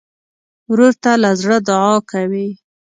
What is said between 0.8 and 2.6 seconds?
ته له زړه دعا کوې.